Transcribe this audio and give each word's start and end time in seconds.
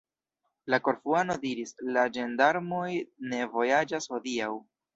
La 0.73 0.79
Korfuano 0.87 1.35
diris: 1.43 1.75
"La 1.99 2.07
ĝendarmoj 2.17 2.89
ne 3.35 3.43
vojaĝas 3.57 4.13
hodiaŭ." 4.17 4.53